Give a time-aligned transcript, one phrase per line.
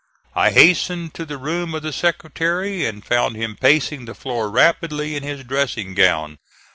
[0.33, 5.15] I hastened to the room of the Secretary and found him pacing the floor rapidly
[5.15, 6.39] in his dressing gown.